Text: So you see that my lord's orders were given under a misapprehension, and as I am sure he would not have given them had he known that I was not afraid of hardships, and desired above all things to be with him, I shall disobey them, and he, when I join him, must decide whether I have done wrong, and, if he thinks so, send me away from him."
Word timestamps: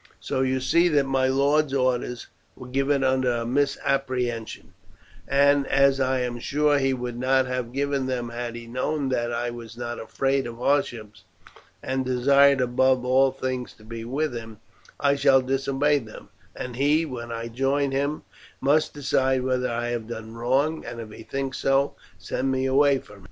So 0.19 0.41
you 0.41 0.59
see 0.59 0.87
that 0.87 1.05
my 1.05 1.27
lord's 1.27 1.75
orders 1.75 2.25
were 2.55 2.67
given 2.67 3.03
under 3.03 3.31
a 3.31 3.45
misapprehension, 3.45 4.73
and 5.27 5.67
as 5.67 5.99
I 5.99 6.21
am 6.21 6.39
sure 6.39 6.79
he 6.79 6.91
would 6.91 7.19
not 7.19 7.45
have 7.45 7.71
given 7.71 8.07
them 8.07 8.29
had 8.29 8.55
he 8.55 8.65
known 8.65 9.09
that 9.09 9.31
I 9.31 9.51
was 9.51 9.77
not 9.77 9.99
afraid 9.99 10.47
of 10.47 10.57
hardships, 10.57 11.23
and 11.83 12.03
desired 12.03 12.61
above 12.61 13.05
all 13.05 13.29
things 13.31 13.73
to 13.73 13.83
be 13.83 14.03
with 14.03 14.33
him, 14.35 14.57
I 14.99 15.15
shall 15.15 15.39
disobey 15.39 15.99
them, 15.99 16.29
and 16.55 16.77
he, 16.77 17.05
when 17.05 17.31
I 17.31 17.47
join 17.49 17.91
him, 17.91 18.23
must 18.59 18.95
decide 18.95 19.43
whether 19.43 19.69
I 19.69 19.89
have 19.89 20.07
done 20.07 20.33
wrong, 20.33 20.83
and, 20.83 20.99
if 20.99 21.11
he 21.11 21.21
thinks 21.21 21.59
so, 21.59 21.93
send 22.17 22.51
me 22.51 22.65
away 22.65 22.97
from 22.97 23.17
him." 23.17 23.19